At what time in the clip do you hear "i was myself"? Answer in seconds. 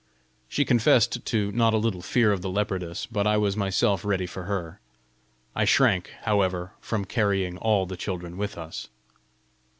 3.27-4.03